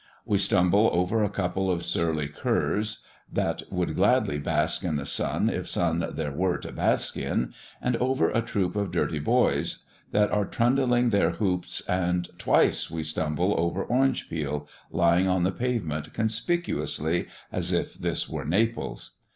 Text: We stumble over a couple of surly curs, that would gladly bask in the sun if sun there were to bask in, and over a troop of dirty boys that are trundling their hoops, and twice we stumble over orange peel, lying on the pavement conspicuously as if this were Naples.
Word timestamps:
We 0.25 0.39
stumble 0.39 0.89
over 0.93 1.23
a 1.23 1.29
couple 1.29 1.69
of 1.69 1.85
surly 1.85 2.27
curs, 2.27 3.03
that 3.31 3.61
would 3.69 3.95
gladly 3.95 4.39
bask 4.39 4.83
in 4.83 4.95
the 4.95 5.05
sun 5.05 5.47
if 5.47 5.67
sun 5.69 6.03
there 6.15 6.31
were 6.31 6.57
to 6.57 6.71
bask 6.71 7.15
in, 7.15 7.53
and 7.79 7.95
over 7.97 8.31
a 8.31 8.41
troop 8.41 8.75
of 8.75 8.89
dirty 8.89 9.19
boys 9.19 9.83
that 10.11 10.31
are 10.31 10.45
trundling 10.45 11.11
their 11.11 11.33
hoops, 11.33 11.81
and 11.87 12.29
twice 12.39 12.89
we 12.89 13.03
stumble 13.03 13.53
over 13.55 13.83
orange 13.83 14.27
peel, 14.27 14.67
lying 14.89 15.27
on 15.27 15.43
the 15.43 15.51
pavement 15.51 16.11
conspicuously 16.15 17.27
as 17.51 17.71
if 17.71 17.93
this 17.93 18.27
were 18.27 18.43
Naples. 18.43 19.19